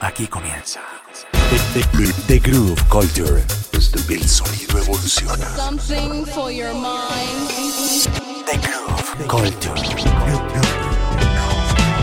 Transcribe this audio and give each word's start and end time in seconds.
Aquí 0.00 0.26
comienza. 0.26 0.80
The, 1.50 1.82
the- 1.82 2.12
the 2.26 2.38
Groove 2.38 2.82
Culture. 2.88 3.42
El 4.08 4.28
sonido 4.28 4.78
evoluciona. 4.78 5.46
Something 5.56 6.24
for 6.26 6.50
your 6.50 6.72
mind. 6.74 7.48
The 8.46 8.58
Groove 8.58 9.26
Culture. 9.28 9.74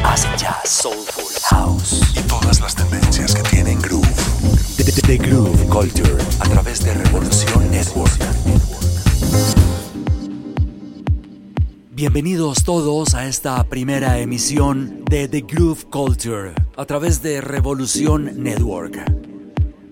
Acid 0.04 0.30
jazz, 0.38 0.70
soulful, 0.70 1.26
house. 1.50 2.02
Y 2.16 2.22
todas 2.28 2.60
las 2.62 2.76
tendencias 2.76 3.34
que 3.36 3.44
tienen 3.44 3.80
groove. 3.82 4.08
The, 4.78 4.84
the- 4.84 5.02
the 5.02 5.18
Groove 5.18 5.68
Culture. 5.70 6.18
A 6.40 6.44
través 6.50 6.84
de 6.84 6.94
Revolución 6.94 7.70
Network. 7.72 8.12
Bienvenidos 11.98 12.64
todos 12.64 13.16
a 13.16 13.26
esta 13.26 13.64
primera 13.64 14.20
emisión 14.20 15.04
de 15.10 15.28
The 15.28 15.42
Groove 15.42 15.86
Culture 15.86 16.54
a 16.76 16.86
través 16.86 17.24
de 17.24 17.42
Revolución 17.42 18.44
Network. 18.44 19.04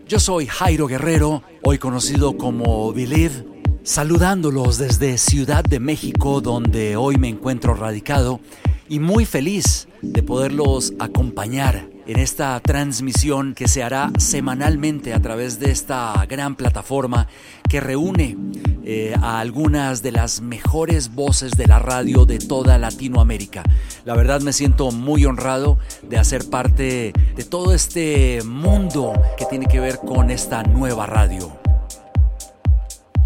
Yo 0.07 0.19
soy 0.19 0.45
Jairo 0.45 0.85
Guerrero, 0.85 1.41
hoy 1.63 1.79
conocido 1.79 2.37
como 2.37 2.93
Believe, 2.93 3.43
saludándolos 3.81 4.77
desde 4.77 5.17
Ciudad 5.17 5.63
de 5.63 5.79
México, 5.79 6.41
donde 6.41 6.95
hoy 6.95 7.17
me 7.17 7.27
encuentro 7.27 7.73
radicado, 7.73 8.39
y 8.87 8.99
muy 8.99 9.25
feliz 9.25 9.87
de 10.03 10.21
poderlos 10.21 10.93
acompañar 10.99 11.89
en 12.07 12.19
esta 12.19 12.59
transmisión 12.59 13.53
que 13.53 13.67
se 13.67 13.83
hará 13.83 14.11
semanalmente 14.17 15.13
a 15.13 15.21
través 15.21 15.59
de 15.59 15.71
esta 15.71 16.25
gran 16.27 16.55
plataforma 16.55 17.27
que 17.67 17.79
reúne 17.79 18.37
eh, 18.83 19.15
a 19.19 19.39
algunas 19.39 20.03
de 20.03 20.11
las 20.11 20.41
mejores 20.41 21.13
voces 21.15 21.53
de 21.53 21.67
la 21.67 21.79
radio 21.79 22.25
de 22.25 22.37
toda 22.37 22.77
Latinoamérica. 22.77 23.63
La 24.05 24.15
verdad 24.15 24.41
me 24.41 24.53
siento 24.53 24.91
muy 24.91 25.25
honrado 25.25 25.79
de 26.03 26.17
hacer 26.17 26.49
parte 26.49 27.11
de 27.35 27.43
todo 27.43 27.73
este 27.73 28.41
mundo 28.43 29.13
que 29.37 29.45
tiene 29.45 29.65
que 29.65 29.79
ver 29.79 29.97
con 29.97 30.29
esta 30.29 30.61
nueva 30.63 31.07
radio. 31.07 31.57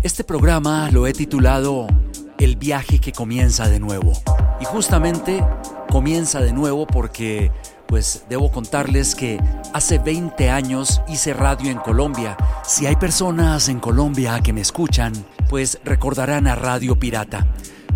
Este 0.02 0.24
programa 0.24 0.90
lo 0.92 1.08
he 1.08 1.12
titulado 1.14 1.88
El 2.38 2.56
viaje 2.56 3.00
que 3.00 3.12
comienza 3.12 3.68
de 3.68 3.82
nuevo. 3.82 4.14
Y 4.62 4.66
justamente 4.66 5.44
comienza 5.90 6.40
de 6.40 6.54
nuevo 6.54 6.88
porque 6.88 7.52
pues 7.90 8.24
debo 8.30 8.52
contarles 8.52 9.16
que 9.16 9.40
hace 9.74 9.98
20 9.98 10.50
años 10.52 11.02
hice 11.08 11.34
radio 11.34 11.72
en 11.72 11.80
Colombia. 11.80 12.38
Si 12.64 12.86
hay 12.86 12.96
personas 12.96 13.68
en 13.68 13.80
Colombia 13.80 14.40
que 14.42 14.54
me 14.54 14.62
escuchan, 14.62 15.12
pues 15.50 15.80
recordarán 15.84 16.46
a 16.46 16.54
Radio 16.54 16.98
Pirata. 16.98 17.48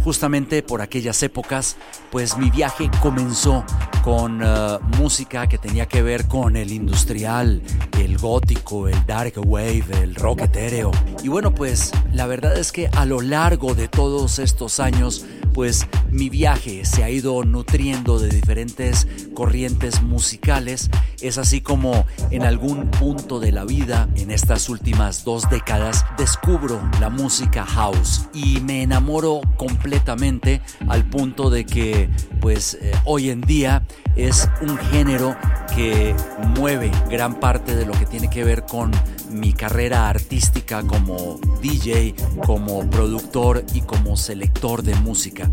Justamente 0.03 0.63
por 0.63 0.81
aquellas 0.81 1.21
épocas, 1.21 1.77
pues 2.13 2.37
mi 2.37 2.51
viaje 2.51 2.91
comenzó 3.01 3.65
con 4.03 4.43
eh, 4.43 4.77
música 4.99 5.47
que 5.47 5.57
tenía 5.57 5.87
que 5.87 6.03
ver 6.03 6.27
con 6.27 6.55
el 6.55 6.71
industrial, 6.71 7.63
el 7.99 8.19
gótico, 8.19 8.87
el 8.87 9.03
dark 9.07 9.33
wave, 9.43 9.85
el 10.03 10.13
rock 10.13 10.41
etéreo. 10.41 10.91
Y 11.23 11.29
bueno, 11.29 11.55
pues 11.55 11.91
la 12.13 12.27
verdad 12.27 12.55
es 12.55 12.71
que 12.71 12.87
a 12.89 13.05
lo 13.05 13.19
largo 13.21 13.73
de 13.73 13.87
todos 13.87 14.37
estos 14.37 14.79
años, 14.79 15.25
pues 15.53 15.87
mi 16.11 16.29
viaje 16.29 16.83
se 16.85 17.03
ha 17.03 17.09
ido 17.09 17.43
nutriendo 17.43 18.19
de 18.19 18.29
diferentes 18.29 19.07
corrientes 19.33 20.01
musicales. 20.01 20.89
Es 21.21 21.37
así 21.37 21.61
como 21.61 22.05
en 22.29 22.43
algún 22.43 22.91
punto 22.91 23.39
de 23.39 23.51
la 23.51 23.63
vida, 23.63 24.07
en 24.15 24.29
estas 24.29 24.69
últimas 24.69 25.23
dos 25.23 25.49
décadas, 25.49 26.05
descubro 26.17 26.81
la 26.99 27.09
música 27.09 27.65
house 27.65 28.27
y 28.33 28.59
me 28.61 28.83
enamoro 28.83 29.41
completamente 29.57 30.61
al 30.87 31.05
punto 31.05 31.49
de 31.49 31.65
que 31.65 32.02
pues 32.39 32.77
eh, 32.81 32.91
hoy 33.05 33.29
en 33.29 33.41
día 33.41 33.83
es 34.15 34.49
un 34.61 34.77
género 34.77 35.35
que 35.75 36.15
mueve 36.57 36.91
gran 37.09 37.39
parte 37.39 37.75
de 37.75 37.85
lo 37.85 37.93
que 37.93 38.05
tiene 38.05 38.29
que 38.29 38.43
ver 38.43 38.65
con 38.65 38.91
mi 39.29 39.53
carrera 39.53 40.09
artística 40.09 40.83
como 40.83 41.39
DJ, 41.61 42.13
como 42.45 42.87
productor 42.89 43.65
y 43.73 43.81
como 43.81 44.15
selector 44.15 44.83
de 44.83 44.95
música. 44.95 45.49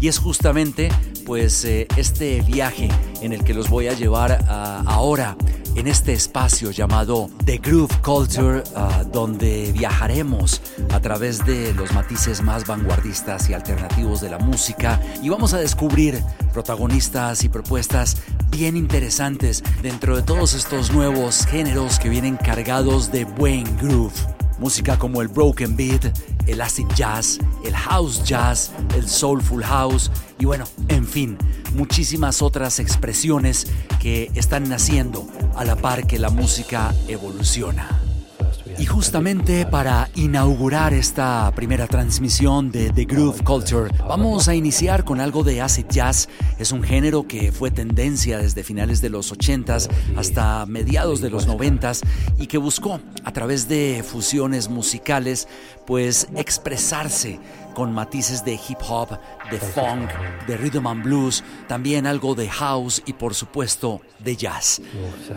Y 0.00 0.08
es 0.08 0.18
justamente 0.18 0.90
pues 1.24 1.64
eh, 1.64 1.86
este 1.96 2.40
viaje 2.42 2.88
en 3.20 3.32
el 3.32 3.44
que 3.44 3.54
los 3.54 3.68
voy 3.68 3.88
a 3.88 3.92
llevar 3.92 4.44
ah, 4.48 4.82
ahora 4.86 5.36
en 5.76 5.86
este 5.86 6.12
espacio 6.12 6.70
llamado 6.70 7.30
The 7.44 7.58
Groove 7.58 8.00
Culture, 8.02 8.62
ah, 8.74 9.04
donde 9.12 9.72
viajaremos 9.72 10.60
a 10.92 11.00
través 11.00 11.44
de 11.44 11.72
los 11.74 11.92
matices 11.92 12.42
más 12.42 12.66
vanguardistas 12.66 13.48
y 13.48 13.54
alternativos 13.54 14.20
de 14.20 14.30
la 14.30 14.38
música 14.38 15.00
y 15.22 15.28
vamos 15.28 15.54
a 15.54 15.58
descubrir 15.58 16.22
protagonistas 16.52 17.44
y 17.44 17.48
propuestas 17.48 18.16
bien 18.50 18.76
interesantes 18.76 19.62
dentro 19.82 20.16
de 20.16 20.22
todos 20.22 20.54
estos 20.54 20.92
nuevos 20.92 21.46
géneros 21.46 21.98
que 21.98 22.08
vienen 22.08 22.36
cargados 22.36 23.12
de 23.12 23.24
buen 23.24 23.64
groove. 23.78 24.14
Música 24.58 24.98
como 24.98 25.22
el 25.22 25.28
broken 25.28 25.74
beat, 25.74 26.04
el 26.50 26.60
acid 26.60 26.86
jazz, 26.94 27.38
el 27.64 27.74
house 27.74 28.22
jazz, 28.24 28.72
el 28.96 29.08
soulful 29.08 29.64
house 29.64 30.10
y 30.38 30.44
bueno, 30.44 30.64
en 30.88 31.06
fin, 31.06 31.38
muchísimas 31.74 32.42
otras 32.42 32.78
expresiones 32.78 33.66
que 34.00 34.30
están 34.34 34.68
naciendo 34.68 35.26
a 35.54 35.64
la 35.64 35.76
par 35.76 36.06
que 36.06 36.18
la 36.18 36.30
música 36.30 36.94
evoluciona. 37.08 38.09
Y 38.78 38.86
justamente 38.86 39.66
para 39.66 40.08
inaugurar 40.14 40.94
esta 40.94 41.52
primera 41.54 41.86
transmisión 41.86 42.70
de 42.70 42.90
The 42.90 43.04
Groove 43.04 43.42
Culture, 43.44 43.90
vamos 44.08 44.48
a 44.48 44.54
iniciar 44.54 45.04
con 45.04 45.20
algo 45.20 45.44
de 45.44 45.60
acid 45.60 45.86
jazz. 45.90 46.28
Es 46.58 46.72
un 46.72 46.82
género 46.82 47.26
que 47.26 47.52
fue 47.52 47.70
tendencia 47.70 48.38
desde 48.38 48.64
finales 48.64 49.00
de 49.00 49.10
los 49.10 49.32
80s 49.32 49.88
hasta 50.16 50.66
mediados 50.66 51.20
de 51.20 51.30
los 51.30 51.48
90s 51.48 52.00
y 52.38 52.46
que 52.46 52.58
buscó 52.58 53.00
a 53.24 53.32
través 53.32 53.68
de 53.68 54.02
fusiones 54.06 54.68
musicales 54.68 55.48
pues 55.86 56.28
expresarse 56.36 57.38
con 57.80 57.94
matices 57.94 58.44
de 58.44 58.60
hip 58.68 58.76
hop, 58.86 59.18
de 59.50 59.58
funk, 59.58 60.10
de 60.46 60.58
rhythm 60.58 60.86
and 60.86 61.02
blues, 61.02 61.42
también 61.66 62.06
algo 62.06 62.34
de 62.34 62.46
house 62.46 63.02
y 63.06 63.14
por 63.14 63.34
supuesto 63.34 64.02
de 64.18 64.36
jazz. 64.36 64.82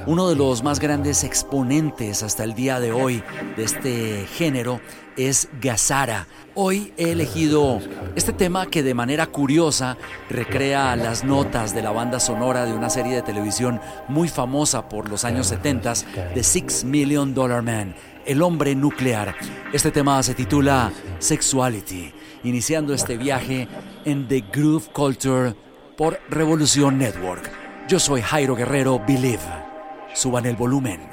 Uno 0.07 0.27
de 0.27 0.35
los 0.35 0.61
más 0.61 0.81
grandes 0.81 1.23
exponentes 1.23 2.21
hasta 2.21 2.43
el 2.43 2.53
día 2.53 2.81
de 2.81 2.91
hoy 2.91 3.23
de 3.55 3.63
este 3.63 4.27
género 4.27 4.81
es 5.15 5.47
Gazara. 5.61 6.27
Hoy 6.53 6.93
he 6.97 7.11
elegido 7.11 7.79
este 8.17 8.33
tema 8.33 8.65
que 8.65 8.83
de 8.83 8.93
manera 8.93 9.27
curiosa 9.27 9.95
recrea 10.29 10.97
las 10.97 11.23
notas 11.23 11.73
de 11.73 11.81
la 11.81 11.91
banda 11.91 12.19
sonora 12.19 12.65
de 12.65 12.73
una 12.73 12.89
serie 12.89 13.15
de 13.15 13.21
televisión 13.21 13.79
muy 14.09 14.27
famosa 14.27 14.89
por 14.89 15.07
los 15.07 15.23
años 15.23 15.47
70, 15.47 15.93
The 16.33 16.43
Six 16.43 16.83
Million 16.83 17.33
Dollar 17.33 17.61
Man, 17.61 17.95
el 18.25 18.41
hombre 18.41 18.75
nuclear. 18.75 19.33
Este 19.71 19.91
tema 19.91 20.21
se 20.23 20.33
titula 20.33 20.91
Sexuality, 21.19 22.11
iniciando 22.43 22.93
este 22.93 23.17
viaje 23.17 23.67
en 24.05 24.27
The 24.27 24.43
Groove 24.51 24.89
Culture 24.93 25.55
por 25.97 26.19
Revolución 26.29 26.97
Network. 26.97 27.49
Yo 27.87 27.99
soy 27.99 28.21
Jairo 28.21 28.55
Guerrero, 28.55 29.01
Believe. 29.05 29.39
Suban 30.13 30.45
el 30.45 30.55
volumen. 30.55 31.12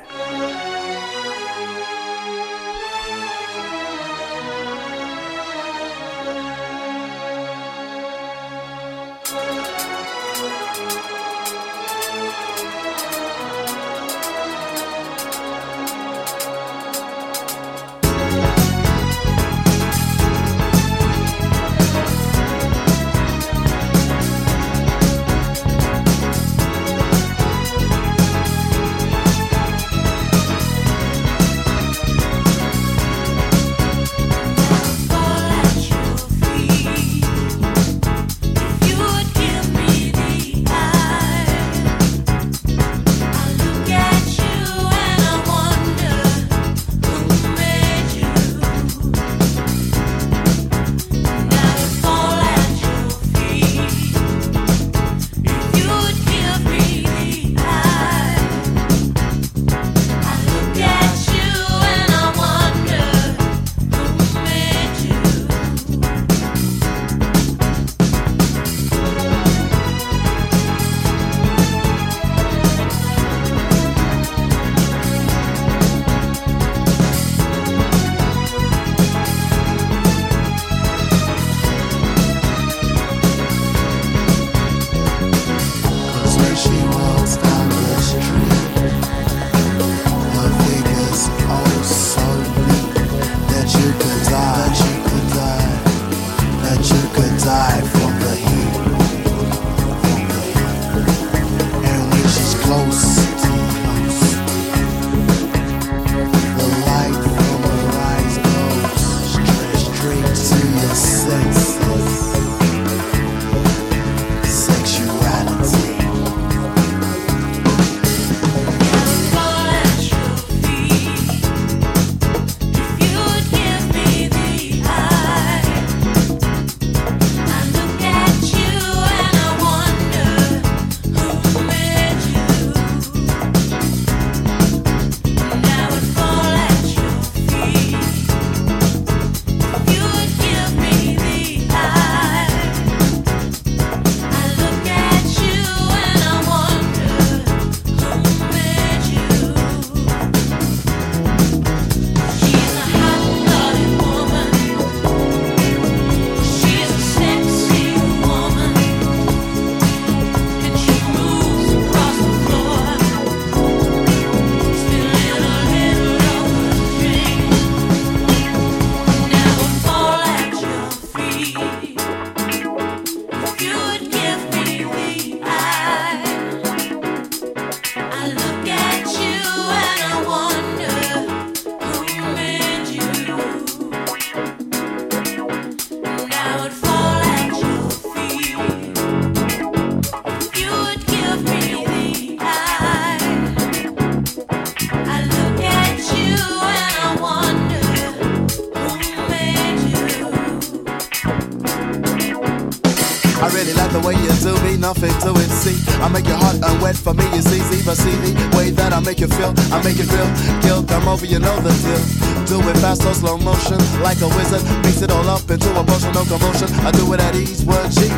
The 203.92 204.00
way 204.00 204.14
you 204.14 204.30
do 204.40 204.54
me, 204.64 204.76
nothing 204.76 205.12
to 205.26 205.30
it. 205.34 205.50
See, 205.50 205.76
I 206.00 206.08
make 206.08 206.26
your 206.26 206.38
heart 206.38 206.56
unwet 206.62 206.96
for 206.96 207.14
me. 207.14 207.24
See, 207.40 207.58
see, 207.58 207.82
but 207.84 207.96
see 207.96 208.14
the 208.14 208.34
way 208.56 208.70
that 208.70 208.92
I 208.92 209.00
make 209.00 209.20
you 209.20 209.28
feel. 209.28 209.52
I 209.74 209.82
make 209.82 209.98
it 209.98 210.10
real. 210.10 210.30
Guilt, 210.62 210.88
come 210.88 211.08
over, 211.08 211.26
you 211.26 211.38
know 211.38 211.56
the 211.60 211.72
deal. 211.82 212.02
Do 212.46 212.58
it 212.68 212.76
fast 212.78 213.04
or 213.04 213.14
slow 213.14 213.36
motion, 213.38 213.78
like 214.02 214.20
a 214.22 214.28
wizard. 214.38 214.62
Mix 214.82 215.02
it 215.02 215.10
all 215.10 215.28
up 215.28 215.48
into 215.50 215.70
a 215.74 215.82
potion, 215.84 216.12
no 216.12 216.24
commotion. 216.24 216.68
I 216.86 216.90
do 216.90 217.04
it 217.14 217.20
at 217.20 217.34
ease, 217.34 217.64
word 217.64 217.90
G. 217.90 218.08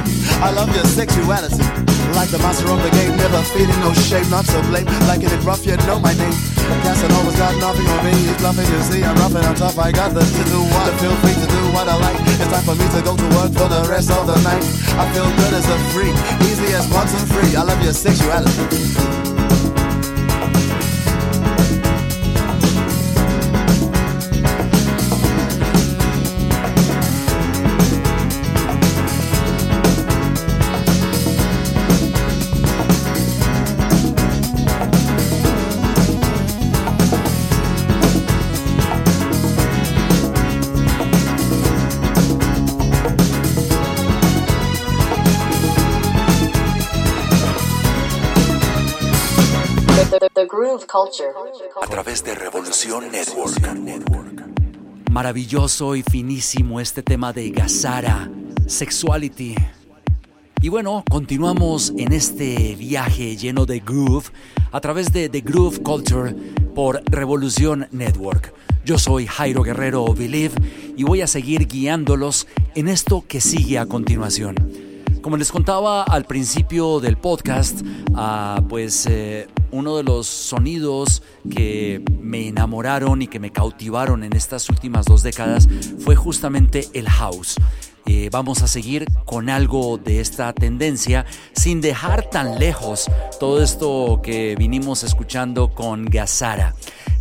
I 0.41 0.53
love 0.53 0.75
your 0.75 0.85
sexuality. 0.85 1.65
Like 2.13 2.29
the 2.29 2.39
master 2.39 2.69
of 2.69 2.83
the 2.83 2.91
game, 2.91 3.17
never 3.17 3.43
feeling 3.57 3.81
no 3.81 3.93
shame, 3.95 4.29
not 4.31 4.45
to 4.47 4.61
blame. 4.69 4.87
Like 5.09 5.23
it 5.23 5.33
rough, 5.45 5.65
you 5.67 5.77
know 5.89 5.99
my 5.99 6.13
name. 6.15 6.52
Casanova's 6.85 7.37
got 7.37 7.55
nothing 7.59 7.87
on 7.87 8.05
me, 8.05 8.13
he's 8.13 8.37
bluffing, 8.39 8.69
you 8.71 8.81
see. 8.83 9.03
I'm 9.03 9.17
rough 9.17 9.35
and 9.35 9.47
I'm 9.47 9.55
tough, 9.55 9.79
I 9.79 9.93
got 9.93 10.15
the 10.15 10.21
to 10.21 10.43
do 10.51 10.61
what. 10.63 10.87
I 10.87 10.97
feel 10.99 11.17
free 11.23 11.35
to 11.35 11.49
do 11.49 11.63
what 11.75 11.89
I 11.89 11.97
like. 11.97 12.19
It's 12.39 12.51
time 12.51 12.65
for 12.65 12.77
me 12.77 12.87
to 12.95 13.01
go 13.03 13.17
to 13.17 13.29
work 13.37 13.53
for 13.53 13.69
the 13.69 13.87
rest 13.89 14.11
of 14.11 14.27
the 14.27 14.37
night. 14.43 14.65
I 14.99 15.05
feel 15.13 15.29
good 15.43 15.55
as 15.55 15.67
a 15.69 15.79
freak, 15.93 16.15
easy 16.49 16.75
as 16.75 16.87
one, 16.93 17.07
two, 17.09 17.23
three. 17.33 17.57
I 17.57 17.63
love 17.63 17.83
your 17.83 17.93
sexuality. 17.93 19.32
A 51.81 51.87
través 51.89 52.23
de 52.23 52.37
Revolución 52.37 53.11
Network. 53.11 53.61
Maravilloso 55.11 55.97
y 55.97 56.05
finísimo 56.05 56.79
este 56.79 57.03
tema 57.03 57.33
de 57.33 57.51
Gazara, 57.51 58.31
Sexuality. 58.69 59.57
Y 60.61 60.69
bueno, 60.69 61.03
continuamos 61.11 61.93
en 61.97 62.13
este 62.13 62.77
viaje 62.77 63.37
lleno 63.37 63.67
de 63.67 63.81
groove 63.81 64.27
a 64.71 64.81
través 64.81 65.13
de 65.13 65.29
The 65.29 65.41
Groove 65.41 65.83
Culture 65.83 66.33
por 66.77 67.03
Revolución 67.07 67.89
Network. 67.91 68.55
Yo 68.85 68.99
soy 68.99 69.27
Jairo 69.27 69.65
Guerrero 69.65 70.05
Believe 70.15 70.55
y 70.97 71.03
voy 71.03 71.23
a 71.23 71.27
seguir 71.27 71.67
guiándolos 71.67 72.47
en 72.77 72.87
esto 72.87 73.25
que 73.27 73.41
sigue 73.41 73.81
a 73.81 73.87
continuación. 73.87 74.55
Como 75.23 75.37
les 75.37 75.53
contaba 75.53 76.03
al 76.03 76.25
principio 76.25 76.99
del 76.99 77.17
podcast, 77.17 77.81
ah, 78.17 78.61
pues 78.69 79.07
eh, 79.07 79.47
uno 79.71 79.97
de 79.97 80.03
los 80.03 80.27
sonidos 80.27 81.23
que 81.49 82.03
me 82.21 82.49
enamoraron 82.49 83.23
y 83.23 83.29
que 83.29 83.39
me 83.39 83.53
cautivaron 83.53 84.25
en 84.25 84.33
estas 84.35 84.69
últimas 84.69 85.07
dos 85.07 85.23
décadas 85.23 85.69
fue 86.01 86.17
justamente 86.17 86.89
el 86.93 87.09
house. 87.09 87.55
Eh, 88.07 88.29
vamos 88.33 88.63
a 88.63 88.67
seguir 88.67 89.07
con 89.25 89.49
algo 89.49 89.99
de 89.99 90.21
esta 90.21 90.53
tendencia 90.53 91.25
sin 91.53 91.81
dejar 91.81 92.29
tan 92.31 92.59
lejos 92.59 93.11
todo 93.39 93.63
esto 93.63 94.21
que 94.23 94.57
vinimos 94.57 95.05
escuchando 95.05 95.73
con 95.75 96.05
Gazara. 96.07 96.75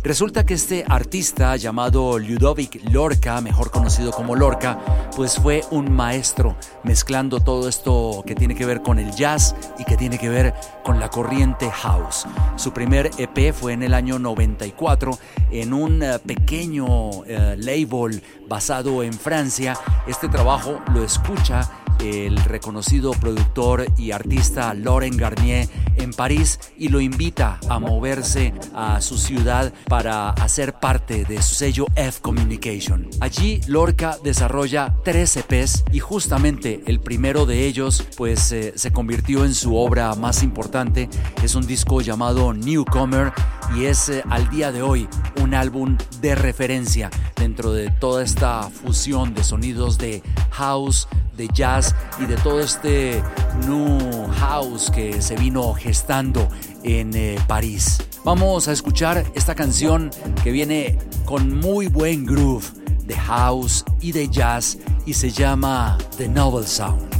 Resulta 0.04 0.44
que 0.44 0.54
este 0.54 0.84
artista 0.88 1.54
llamado 1.54 2.18
Ludovic 2.18 2.80
Lorca, 2.90 3.40
mejor 3.40 3.70
conocido 3.70 4.10
como 4.10 4.34
Lorca, 4.34 4.80
pues 5.14 5.36
fue 5.36 5.62
un 5.70 5.92
maestro 5.92 6.56
mezclando 6.82 7.38
todo 7.38 7.68
esto 7.68 8.24
que 8.26 8.34
tiene 8.34 8.56
que 8.56 8.66
ver 8.66 8.82
con 8.82 8.98
el 8.98 9.12
jazz 9.12 9.54
y 9.78 9.84
que 9.84 9.96
tiene 9.96 10.18
que 10.18 10.28
ver 10.28 10.54
con 10.82 10.98
la 10.98 11.08
corriente 11.08 11.70
house. 11.70 12.26
Su 12.56 12.72
primer 12.72 13.12
EP 13.16 13.54
fue 13.54 13.74
en 13.74 13.84
el 13.84 13.94
año 13.94 14.18
94 14.18 15.16
en 15.52 15.72
un 15.72 16.02
eh, 16.02 16.18
pequeño 16.18 17.24
eh, 17.24 17.54
label 17.58 18.24
basado 18.48 19.04
en 19.04 19.12
Francia. 19.12 19.78
Este 20.08 20.28
trabajo 20.28 20.71
lo 20.94 21.02
escucha 21.02 21.68
el 22.02 22.36
reconocido 22.36 23.12
productor 23.12 23.86
y 23.96 24.10
artista 24.10 24.74
Laurent 24.74 25.16
Garnier 25.16 25.68
en 25.96 26.12
París 26.12 26.58
y 26.76 26.88
lo 26.88 27.00
invita 27.00 27.60
a 27.68 27.78
moverse 27.78 28.52
a 28.74 29.00
su 29.00 29.18
ciudad 29.18 29.72
para 29.88 30.30
hacer 30.30 30.74
parte 30.74 31.24
de 31.24 31.40
su 31.42 31.54
sello 31.54 31.86
F 31.94 32.20
Communication. 32.20 33.08
Allí 33.20 33.60
Lorca 33.66 34.16
desarrolla 34.22 34.94
tres 35.04 35.36
EPs 35.36 35.84
y 35.92 36.00
justamente 36.00 36.82
el 36.86 37.00
primero 37.00 37.46
de 37.46 37.66
ellos 37.66 38.04
pues 38.16 38.52
eh, 38.52 38.72
se 38.76 38.92
convirtió 38.92 39.44
en 39.44 39.54
su 39.54 39.76
obra 39.76 40.14
más 40.14 40.42
importante. 40.42 41.08
Es 41.42 41.54
un 41.54 41.66
disco 41.66 42.00
llamado 42.00 42.52
Newcomer 42.52 43.32
y 43.76 43.84
es 43.84 44.08
eh, 44.08 44.22
al 44.28 44.50
día 44.50 44.72
de 44.72 44.82
hoy 44.82 45.08
un 45.40 45.54
álbum 45.54 45.96
de 46.20 46.34
referencia 46.34 47.10
dentro 47.36 47.72
de 47.72 47.90
toda 47.90 48.22
esta 48.22 48.68
fusión 48.70 49.34
de 49.34 49.44
sonidos 49.44 49.98
de 49.98 50.22
house, 50.50 51.08
de 51.36 51.48
jazz 51.48 51.91
y 52.18 52.26
de 52.26 52.36
todo 52.36 52.60
este 52.60 53.22
new 53.66 54.26
house 54.38 54.90
que 54.90 55.20
se 55.22 55.36
vino 55.36 55.74
gestando 55.74 56.48
en 56.82 57.14
eh, 57.14 57.38
París. 57.46 57.98
Vamos 58.24 58.68
a 58.68 58.72
escuchar 58.72 59.24
esta 59.34 59.54
canción 59.54 60.10
que 60.42 60.52
viene 60.52 60.98
con 61.24 61.58
muy 61.58 61.88
buen 61.88 62.24
groove 62.24 62.64
de 63.04 63.16
house 63.16 63.84
y 64.00 64.12
de 64.12 64.28
jazz 64.28 64.78
y 65.06 65.14
se 65.14 65.30
llama 65.30 65.98
The 66.16 66.28
Novel 66.28 66.66
Sound. 66.66 67.10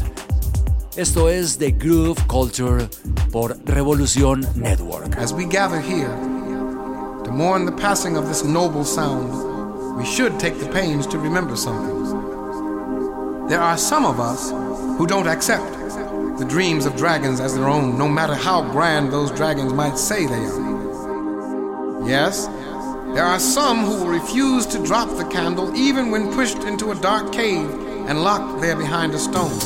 Esto 0.97 1.29
es 1.29 1.57
The 1.57 1.71
Groove 1.71 2.23
Culture 2.27 2.89
por 3.33 3.57
Revolución 3.65 4.47
Network. 4.55 5.17
As 5.19 5.33
we 5.33 5.45
gather 5.47 5.81
here 5.81 6.15
to 7.25 7.33
mourn 7.33 7.65
the 7.65 7.73
passing 7.73 8.17
of 8.17 8.29
this 8.29 8.45
noble 8.45 8.85
sound, 8.85 9.97
we 9.97 10.05
should 10.05 10.39
take 10.39 10.59
the 10.59 10.69
pains 10.69 11.07
to 11.07 11.19
remember 11.19 11.57
something. 11.57 12.22
There 13.53 13.61
are 13.61 13.77
some 13.77 14.07
of 14.07 14.19
us 14.19 14.51
who 14.97 15.07
don't 15.07 15.27
accept 15.27 15.71
the 16.39 16.47
dreams 16.49 16.87
of 16.87 16.97
dragons 16.97 17.39
as 17.39 17.55
their 17.55 17.69
own, 17.69 17.99
no 17.99 18.09
matter 18.09 18.35
how 18.35 18.63
grand 18.73 19.13
those 19.13 19.31
dragons 19.31 19.75
might 19.75 19.99
say 19.99 20.25
they 20.25 20.33
are. 20.33 22.09
Yes, 22.09 22.47
there 23.13 23.25
are 23.25 23.39
some 23.39 23.81
who 23.81 24.05
will 24.05 24.11
refuse 24.11 24.65
to 24.69 24.83
drop 24.83 25.11
the 25.19 25.27
candle 25.27 25.77
even 25.77 26.11
when 26.11 26.33
pushed 26.33 26.65
into 26.65 26.93
a 26.93 26.95
dark 26.95 27.31
cave 27.31 27.69
and 28.09 28.25
locked 28.25 28.63
there 28.63 28.75
behind 28.75 29.13
a 29.13 29.19
stone. 29.19 29.59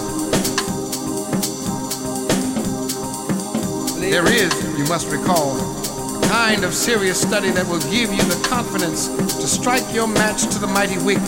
There 4.01 4.27
is, 4.27 4.53
you 4.77 4.85
must 4.89 5.13
recall, 5.13 5.55
a 5.55 6.27
kind 6.27 6.65
of 6.65 6.75
serious 6.75 7.21
study 7.21 7.51
that 7.53 7.69
will 7.69 7.83
give 7.83 8.13
you 8.13 8.25
the 8.25 8.49
confidence 8.49 9.07
to 9.07 9.47
strike 9.47 9.95
your 9.95 10.09
match 10.09 10.43
to 10.53 10.59
the 10.59 10.67
mighty 10.67 10.99
wick 10.99 11.21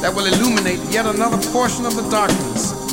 that 0.00 0.14
will 0.14 0.26
illuminate 0.26 0.80
yet 0.90 1.06
another 1.06 1.38
portion 1.50 1.86
of 1.86 1.94
the 1.96 2.08
darkness 2.10 2.85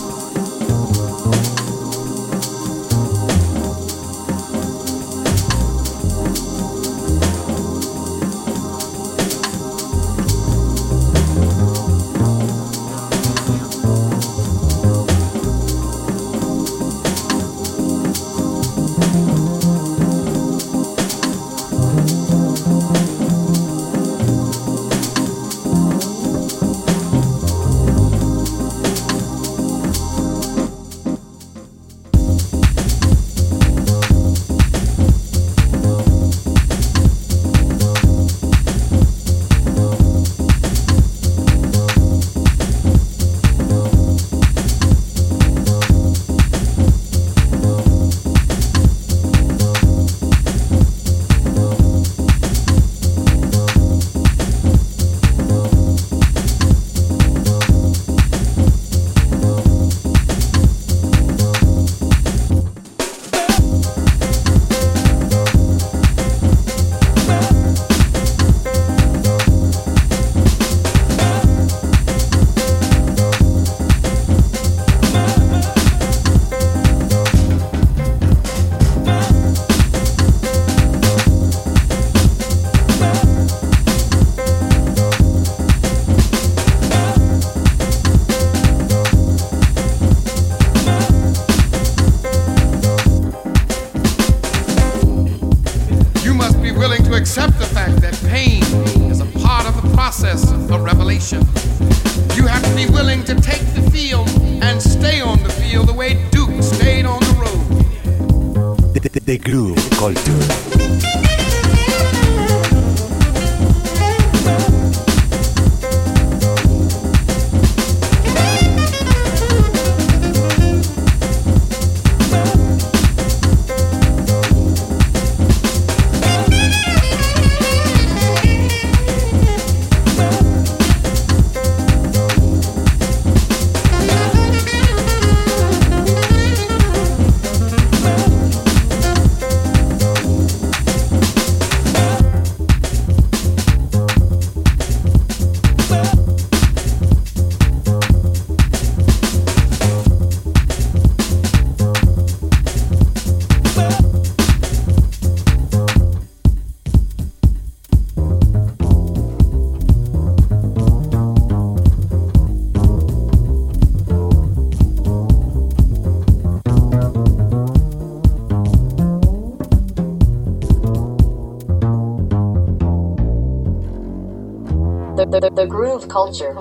culture. 176.13 176.52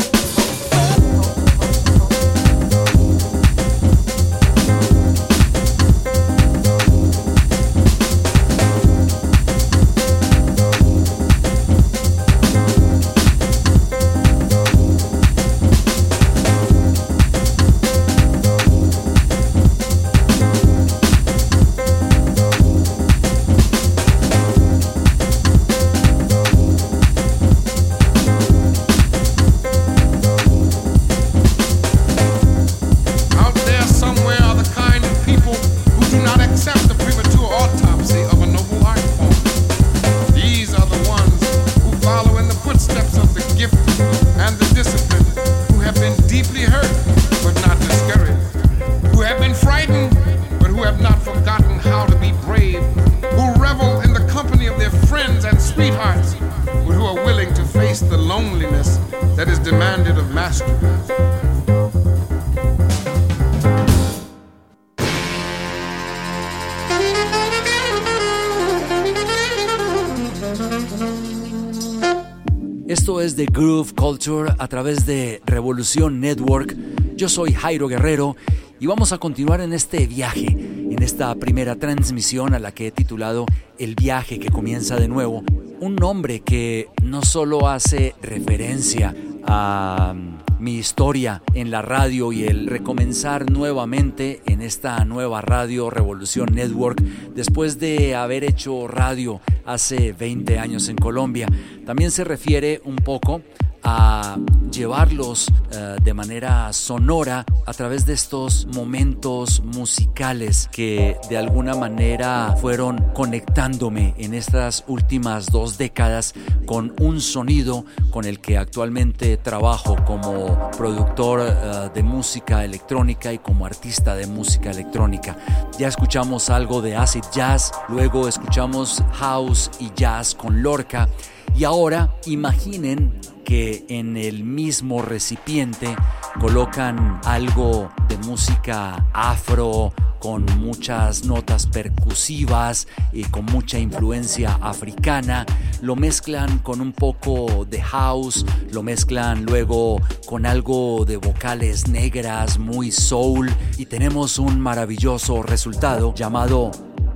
A 74.63 74.69
través 74.69 75.07
de 75.07 75.43
Revolución 75.45 76.21
Network. 76.21 76.77
Yo 77.17 77.29
soy 77.29 77.53
Jairo 77.53 77.89
Guerrero 77.89 78.37
y 78.79 78.87
vamos 78.87 79.11
a 79.11 79.19
continuar 79.19 79.61
en 79.61 79.73
este 79.73 80.07
viaje, 80.07 80.47
en 80.47 81.03
esta 81.03 81.35
primera 81.35 81.75
transmisión 81.75 82.55
a 82.55 82.61
la 82.61 82.71
que 82.71 82.87
he 82.87 82.91
titulado 82.93 83.45
El 83.77 83.97
viaje 83.97 84.39
que 84.39 84.51
comienza 84.51 84.95
de 84.95 85.09
nuevo. 85.09 85.43
Un 85.81 85.97
nombre 85.97 86.43
que 86.43 86.89
no 87.03 87.23
solo 87.23 87.69
hace 87.69 88.15
referencia 88.23 89.17
a 89.45 90.15
mm, 90.15 90.63
mi 90.63 90.77
historia 90.77 91.43
en 91.55 91.73
la 91.73 91.83
radio 91.83 92.31
y 92.33 92.45
el 92.45 92.69
recomenzar 92.69 93.51
nuevamente 93.51 94.43
en 94.47 94.63
esta 94.63 95.05
nueva 95.05 95.41
radio 95.41 95.91
Revolución 95.91 96.51
Network 96.55 97.03
después 97.35 97.81
de 97.81 98.15
haber 98.15 98.45
hecho 98.45 98.87
radio 98.87 99.41
hace 99.67 100.13
20 100.13 100.61
años 100.61 100.89
en 100.89 100.95
Colombia. 100.95 101.49
También 101.85 102.13
se 102.13 102.23
refiere 102.23 102.81
un 102.85 102.95
poco 102.95 103.43
a 103.83 104.37
llevarlos 104.71 105.49
eh, 105.71 105.97
de 106.03 106.15
manera 106.15 106.73
sonora 106.73 107.45
a 107.67 107.73
través 107.73 108.07
de 108.07 108.15
estos 108.15 108.67
momentos 108.75 109.63
musicales 109.63 110.69
que 110.73 111.17
de 111.29 111.37
alguna 111.37 111.75
manera 111.75 112.57
fueron 112.61 112.99
conectándome 113.13 114.15
en 114.17 114.35
estas 114.35 114.85
últimas 114.87 115.47
dos 115.47 115.79
décadas 115.79 116.35
con 116.67 116.95
un 117.01 117.21
sonido 117.21 117.85
con 118.11 118.25
el 118.25 118.41
que 118.41 118.57
actualmente 118.57 119.37
trabajo 119.37 119.97
como 120.07 120.71
productor 120.77 121.41
eh, 121.41 121.91
de 121.95 122.03
música 122.03 122.65
electrónica 122.65 123.33
y 123.33 123.39
como 123.39 123.67
artista 123.67 124.15
de 124.15 124.27
música 124.27 124.71
electrónica. 124.71 125.37
Ya 125.79 125.89
escuchamos 125.89 126.51
algo 126.51 126.81
de 126.81 126.97
acid 126.97 127.25
jazz, 127.35 127.73
luego 127.89 128.29
escuchamos 128.29 129.03
house 129.13 129.71
y 129.81 129.91
jazz 129.95 130.35
con 130.35 130.63
Lorca 130.63 131.09
y 131.55 131.65
ahora 131.65 132.15
imaginen 132.27 133.13
que 133.45 133.85
en 133.89 134.17
el 134.17 134.45
mismo 134.45 135.03
recipiente 135.03 135.95
colocan 136.41 137.21
algo 137.25 137.91
de 138.09 138.17
música 138.19 139.07
afro 139.13 139.93
con 140.19 140.45
muchas 140.61 141.25
notas 141.25 141.67
percusivas 141.67 142.87
y 143.13 143.25
con 143.25 143.45
mucha 143.47 143.79
influencia 143.79 144.57
africana, 144.63 145.45
lo 145.81 145.97
mezclan 145.97 146.59
con 146.59 146.81
un 146.81 146.93
poco 146.93 147.67
de 147.69 147.83
house, 147.83 148.47
lo 148.71 148.85
mezclan 148.85 149.45
luego 149.45 150.01
con 150.27 150.47
algo 150.47 151.05
de 151.05 151.17
vocales 151.17 151.89
negras, 151.89 152.59
muy 152.59 152.93
soul 152.93 153.51
y 153.79 153.87
tenemos 153.87 154.39
un 154.39 154.61
maravilloso 154.61 155.43
resultado 155.43 156.15
llamado 156.15 156.71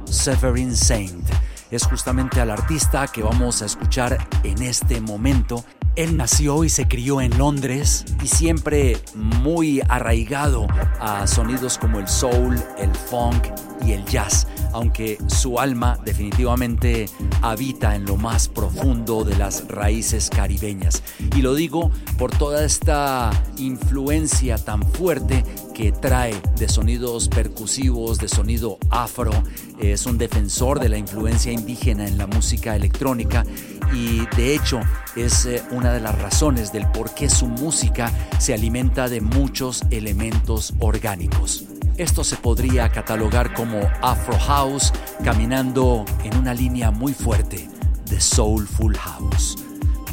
Severin 0.06 0.74
Saint 0.74 1.24
es 1.70 1.84
justamente 1.84 2.40
al 2.40 2.50
artista 2.50 3.06
que 3.08 3.22
vamos 3.22 3.62
a 3.62 3.66
escuchar 3.66 4.16
en 4.44 4.62
este 4.62 5.00
momento. 5.00 5.64
Él 5.96 6.18
nació 6.18 6.62
y 6.62 6.68
se 6.68 6.86
crió 6.86 7.22
en 7.22 7.38
Londres 7.38 8.04
y 8.22 8.26
siempre 8.26 8.98
muy 9.14 9.80
arraigado 9.88 10.66
a 11.00 11.26
sonidos 11.26 11.78
como 11.78 11.98
el 11.98 12.06
soul, 12.06 12.54
el 12.76 12.94
funk 12.94 13.46
y 13.84 13.92
el 13.92 14.04
jazz, 14.04 14.46
aunque 14.72 15.16
su 15.26 15.58
alma 15.58 15.98
definitivamente 16.04 17.08
habita 17.40 17.94
en 17.94 18.04
lo 18.04 18.16
más 18.16 18.46
profundo 18.48 19.24
de 19.24 19.36
las 19.36 19.66
raíces 19.68 20.28
caribeñas. 20.28 21.02
Y 21.34 21.40
lo 21.40 21.54
digo 21.54 21.90
por 22.18 22.30
toda 22.30 22.62
esta 22.62 23.30
influencia 23.56 24.58
tan 24.58 24.82
fuerte 24.82 25.44
que 25.72 25.92
trae 25.92 26.34
de 26.58 26.68
sonidos 26.68 27.28
percusivos, 27.28 28.18
de 28.18 28.28
sonido 28.28 28.78
afro. 28.90 29.30
Es 29.78 30.06
un 30.06 30.18
defensor 30.18 30.80
de 30.80 30.88
la 30.88 30.98
influencia 30.98 31.52
indígena 31.52 32.06
en 32.06 32.18
la 32.18 32.26
música 32.26 32.76
electrónica 32.76 33.44
y 33.92 34.26
de 34.36 34.54
hecho 34.54 34.80
es 35.14 35.46
eh, 35.46 35.62
una 35.70 35.92
de 35.92 36.00
las 36.00 36.20
razones 36.20 36.72
del 36.72 36.86
por 36.90 37.14
qué 37.14 37.28
su 37.28 37.46
música 37.46 38.10
se 38.38 38.54
alimenta 38.54 39.08
de 39.08 39.20
muchos 39.20 39.82
elementos 39.90 40.74
orgánicos. 40.78 41.64
Esto 41.96 42.24
se 42.24 42.36
podría 42.36 42.90
catalogar 42.90 43.54
como 43.54 43.80
Afro 44.02 44.38
House, 44.38 44.92
caminando 45.24 46.04
en 46.24 46.36
una 46.36 46.52
línea 46.52 46.90
muy 46.90 47.14
fuerte 47.14 47.68
de 48.10 48.20
Soulful 48.20 48.96
House. 48.98 49.56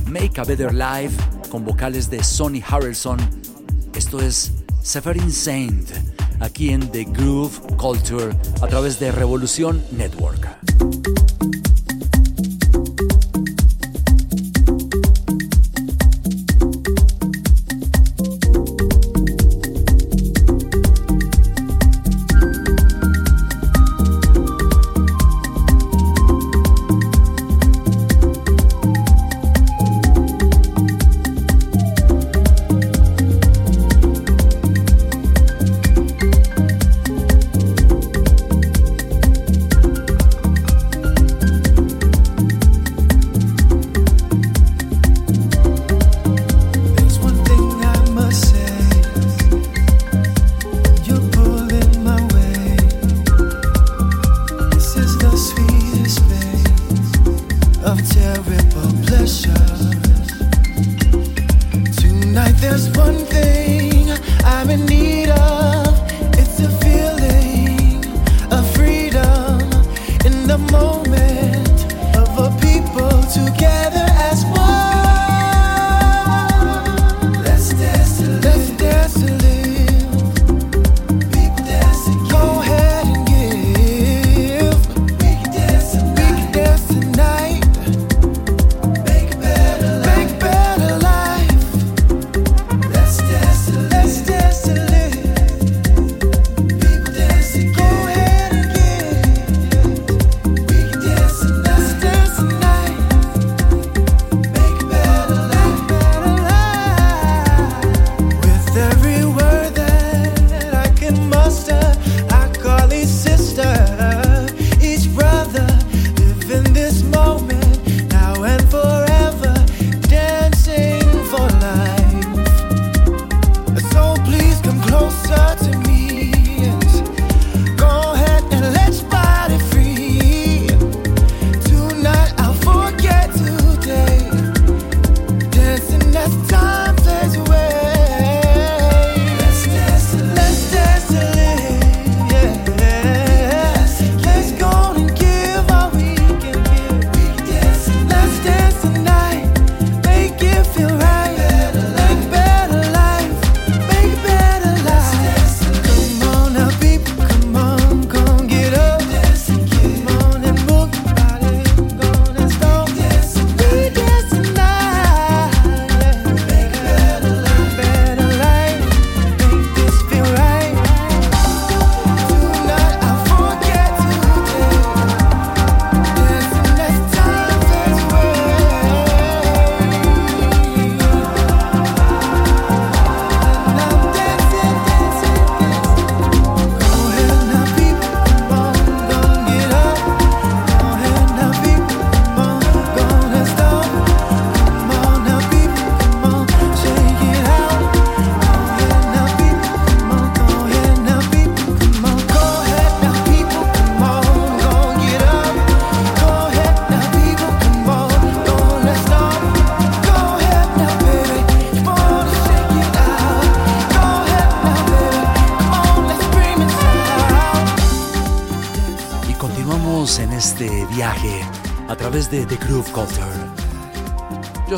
Make 0.06 0.39
a 0.39 0.45
Better 0.45 0.74
Life 0.74 1.15
con 1.50 1.65
vocales 1.65 2.10
de 2.10 2.24
Sonny 2.24 2.63
Harrelson. 2.65 3.17
Esto 3.93 4.21
es 4.21 4.54
Severin 4.82 5.32
Saint, 5.32 5.89
aquí 6.39 6.69
en 6.69 6.89
The 6.91 7.04
Groove 7.04 7.60
Culture 7.78 8.36
a 8.62 8.67
través 8.67 9.00
de 9.00 9.12
Revolución 9.12 9.84
Network. 9.91 10.47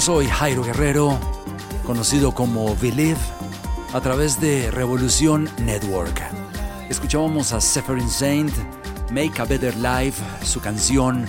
Soy 0.05 0.27
Jairo 0.27 0.63
Guerrero, 0.63 1.17
conocido 1.83 2.31
como 2.31 2.75
Believe, 2.75 3.17
a 3.91 3.99
través 4.01 4.39
de 4.39 4.69
Revolución 4.69 5.49
Network. 5.57 6.21
Escuchábamos 6.89 7.53
a 7.53 7.59
Severin 7.59 8.07
Saint, 8.07 8.53
Make 9.09 9.41
a 9.41 9.45
Better 9.45 9.75
Life, 9.77 10.21
su 10.45 10.61
canción 10.61 11.25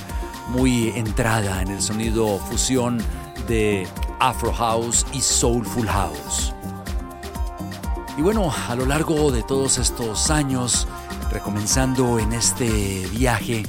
muy 0.48 0.90
entrada 0.90 1.62
en 1.62 1.68
el 1.68 1.80
sonido 1.80 2.38
fusión 2.50 3.02
de 3.48 3.88
Afro 4.18 4.52
House 4.52 5.06
y 5.14 5.22
Soulful 5.22 5.88
House. 5.88 6.52
Y 8.18 8.20
bueno, 8.20 8.52
a 8.68 8.74
lo 8.74 8.84
largo 8.84 9.32
de 9.32 9.42
todos 9.42 9.78
estos 9.78 10.30
años, 10.30 10.86
recomenzando 11.32 12.18
en 12.18 12.34
este 12.34 13.06
viaje, 13.10 13.64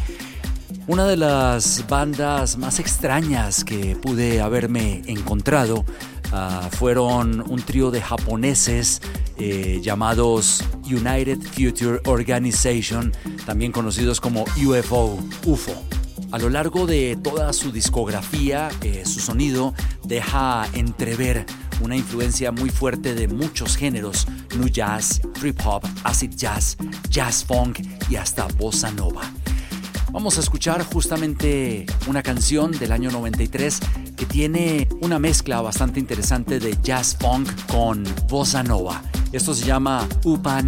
una 0.88 1.06
de 1.06 1.18
las 1.18 1.86
bandas 1.90 2.58
más 2.58 2.80
extrañas 2.80 3.64
que 3.66 3.96
pude 3.96 4.40
haberme 4.42 5.04
encontrado 5.08 5.84
ah, 6.32 6.70
fueron 6.72 7.42
un 7.50 7.62
trío 7.62 7.92
de 7.92 8.02
japoneses 8.02 9.02
eh, 9.38 9.80
llamados 9.84 10.64
United 10.86 11.40
Future 11.42 12.00
Organization, 12.06 13.12
también 13.46 13.72
conocidos 13.72 14.22
como 14.22 14.46
UFO, 14.66 15.20
UFO. 15.46 15.74
A 16.32 16.40
lo 16.40 16.50
largo 16.50 16.88
de 16.88 17.18
toda 17.22 17.52
su 17.54 17.72
discografía, 17.72 18.70
eh, 18.82 19.04
su 19.06 19.20
sonido 19.20 19.74
deja 20.04 20.68
entrever 20.74 21.46
una 21.82 21.96
influencia 21.96 22.52
muy 22.52 22.70
fuerte 22.70 23.14
de 23.14 23.28
muchos 23.28 23.76
géneros, 23.76 24.26
new 24.58 24.68
jazz, 24.68 25.22
trip 25.34 25.60
hop, 25.66 25.84
acid 26.04 26.32
jazz, 26.36 26.78
jazz 27.10 27.44
funk 27.44 27.80
y 28.10 28.16
hasta 28.16 28.48
bossa 28.58 28.90
nova. 28.92 29.22
Vamos 30.12 30.38
a 30.38 30.40
escuchar 30.40 30.84
justamente 30.84 31.86
una 32.08 32.24
canción 32.24 32.72
del 32.72 32.92
año 32.92 33.12
93 33.12 33.80
que 34.16 34.26
tiene 34.26 34.88
una 35.02 35.20
mezcla 35.20 35.62
bastante 35.62 36.00
interesante 36.00 36.60
de 36.60 36.78
jazz 36.82 37.16
funk 37.20 37.50
con 37.68 38.04
bossa 38.28 38.64
nova. 38.64 39.02
Esto 39.32 39.54
se 39.54 39.66
llama 39.66 40.08
Upa 40.24 40.62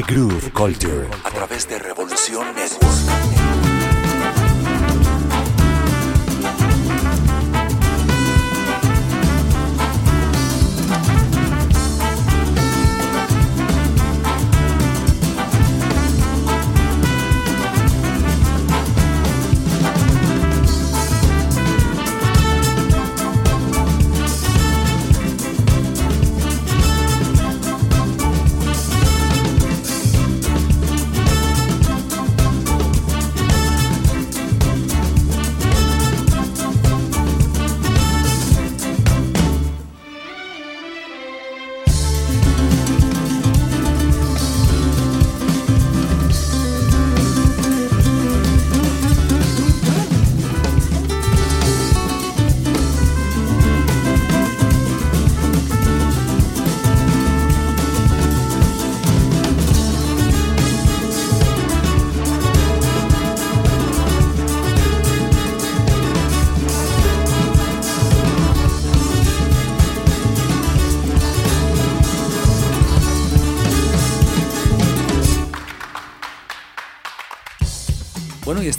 The 0.00 0.14
Groove 0.14 0.50
Culture 0.54 1.06
a 1.24 1.30
través 1.30 1.68
de 1.68 1.78
Revolución 1.78 2.54
Network. 2.54 2.89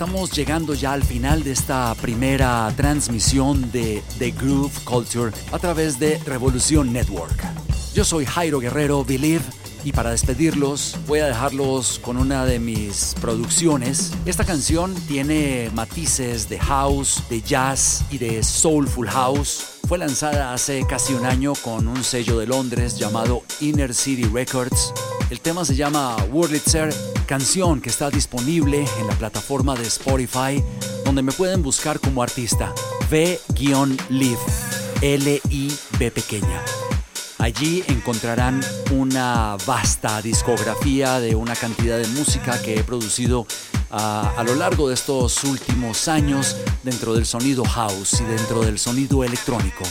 Estamos 0.03 0.31
llegando 0.31 0.73
ya 0.73 0.93
al 0.93 1.03
final 1.03 1.43
de 1.43 1.51
esta 1.51 1.93
primera 1.93 2.73
transmisión 2.75 3.71
de 3.71 4.01
The 4.17 4.31
Groove 4.31 4.73
Culture 4.83 5.31
a 5.51 5.59
través 5.59 5.99
de 5.99 6.17
Revolución 6.25 6.91
Network. 6.91 7.45
Yo 7.93 8.03
soy 8.03 8.25
Jairo 8.25 8.59
Guerrero, 8.59 9.05
Believe, 9.05 9.43
y 9.83 9.91
para 9.91 10.09
despedirlos 10.09 10.97
voy 11.05 11.19
a 11.19 11.27
dejarlos 11.27 11.99
con 11.99 12.17
una 12.17 12.45
de 12.45 12.57
mis 12.57 13.13
producciones. 13.21 14.11
Esta 14.25 14.43
canción 14.43 14.95
tiene 15.07 15.69
matices 15.75 16.49
de 16.49 16.57
house, 16.57 17.21
de 17.29 17.43
jazz 17.43 18.03
y 18.09 18.17
de 18.17 18.41
soulful 18.41 19.07
house. 19.07 19.70
Fue 19.91 19.97
lanzada 19.97 20.53
hace 20.53 20.87
casi 20.87 21.13
un 21.13 21.25
año 21.25 21.51
con 21.53 21.85
un 21.85 22.01
sello 22.05 22.39
de 22.39 22.47
Londres 22.47 22.97
llamado 22.97 23.43
Inner 23.59 23.93
City 23.93 24.23
Records. 24.23 24.93
El 25.29 25.41
tema 25.41 25.65
se 25.65 25.75
llama 25.75 26.15
Wurlitzer, 26.31 26.93
canción 27.25 27.81
que 27.81 27.89
está 27.89 28.09
disponible 28.09 28.85
en 29.01 29.07
la 29.07 29.15
plataforma 29.15 29.75
de 29.75 29.85
Spotify, 29.85 30.63
donde 31.03 31.23
me 31.23 31.33
pueden 31.33 31.61
buscar 31.61 31.99
como 31.99 32.23
artista 32.23 32.73
V-Live, 33.11 34.39
L-I-B 35.01 36.11
pequeña. 36.11 36.63
Allí 37.39 37.83
encontrarán 37.89 38.61
una 38.91 39.57
vasta 39.65 40.21
discografía 40.21 41.19
de 41.19 41.35
una 41.35 41.53
cantidad 41.57 41.97
de 41.97 42.07
música 42.07 42.61
que 42.61 42.79
he 42.79 42.83
producido 42.85 43.45
a, 43.91 44.43
lo 44.45 44.55
largo 44.55 44.87
de 44.87 44.93
estos 44.93 45.43
últimos 45.43 46.07
años 46.07 46.55
dentro 46.83 47.13
del 47.13 47.25
sonido 47.25 47.63
house 47.65 48.21
y 48.21 48.23
dentro 48.23 48.61
del 48.61 48.79
sonido 48.79 49.23
electrónico. 49.23 49.83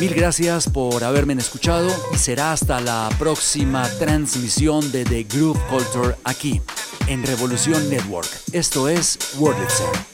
Mil 0.00 0.14
gracias 0.14 0.68
por 0.68 1.04
haberme 1.04 1.34
escuchado 1.34 1.90
y 2.14 2.16
será 2.16 2.52
hasta 2.52 2.80
la 2.80 3.08
próxima 3.18 3.88
transmisión 3.98 4.90
de 4.90 5.04
The 5.04 5.24
Groove 5.24 5.60
Culture 5.68 6.16
aquí 6.24 6.60
en 7.06 7.22
Revolución 7.24 7.88
Network. 7.90 8.28
Esto 8.52 8.88
es 8.88 9.18
Wordlitzer. 9.38 10.11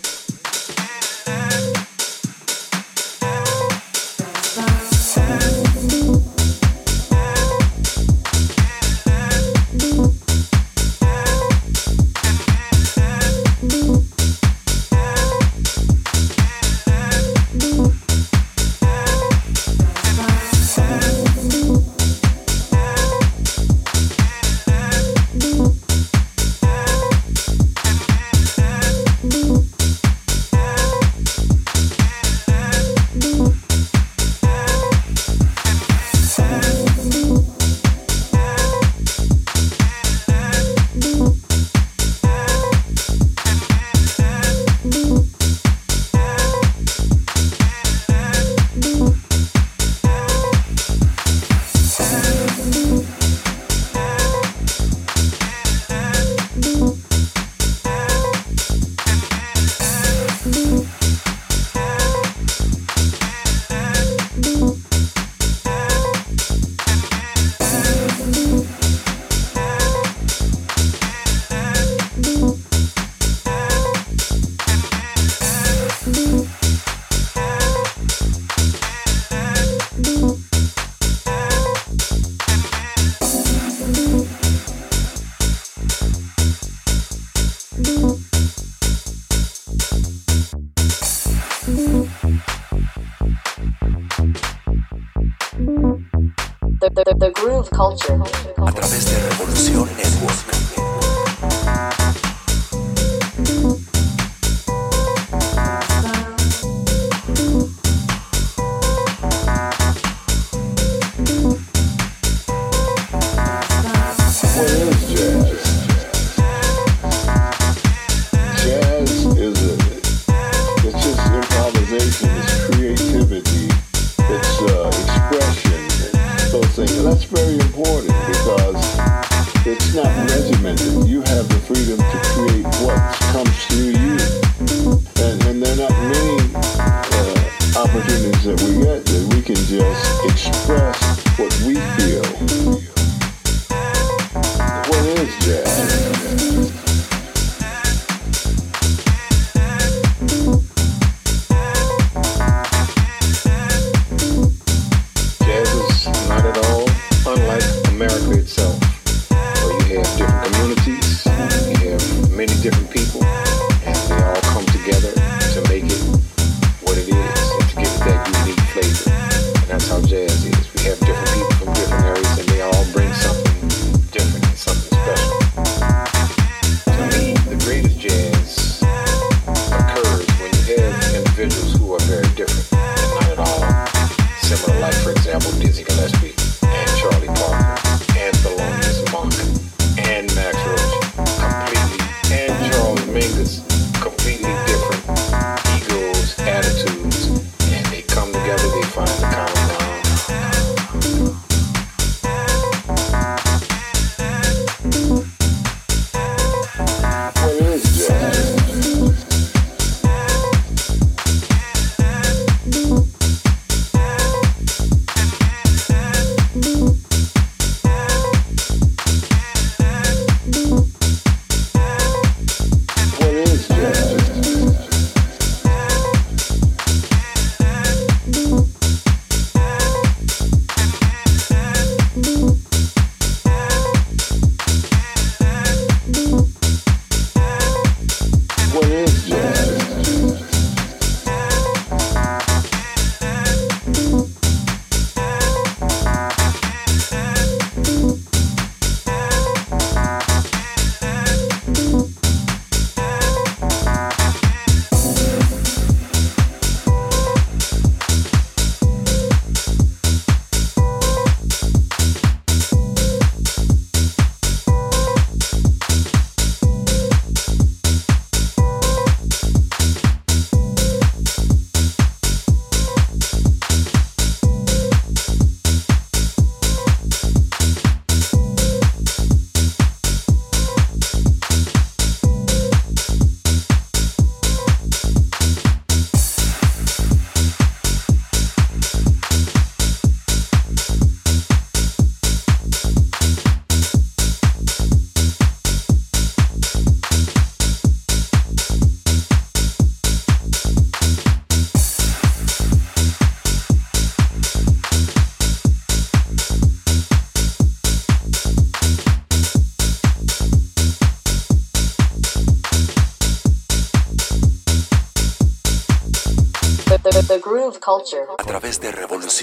A 97.81 98.73
través 98.73 99.05
de 99.07 99.29
Revolución 99.29 99.89
Network. 99.97 100.58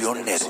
The, 0.06 0.45